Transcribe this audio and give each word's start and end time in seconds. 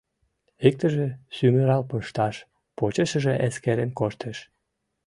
Иктыже 0.67 1.07
сӱмырал 1.35 1.83
пышташ 1.89 2.35
почешыже 2.77 3.33
эскерен 3.47 3.91
коштеш. 3.99 4.37